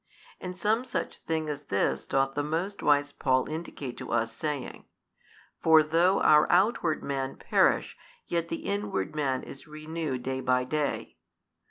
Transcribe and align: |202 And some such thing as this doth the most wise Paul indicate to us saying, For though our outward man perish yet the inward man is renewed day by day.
|202 0.41 0.45
And 0.47 0.57
some 0.57 0.83
such 0.83 1.17
thing 1.25 1.47
as 1.47 1.65
this 1.65 2.07
doth 2.07 2.33
the 2.33 2.41
most 2.41 2.81
wise 2.81 3.11
Paul 3.11 3.47
indicate 3.47 3.97
to 3.97 4.11
us 4.11 4.33
saying, 4.35 4.85
For 5.61 5.83
though 5.83 6.19
our 6.21 6.51
outward 6.51 7.03
man 7.03 7.35
perish 7.35 7.95
yet 8.25 8.47
the 8.47 8.65
inward 8.65 9.15
man 9.15 9.43
is 9.43 9.67
renewed 9.67 10.23
day 10.23 10.39
by 10.41 10.63
day. 10.63 11.17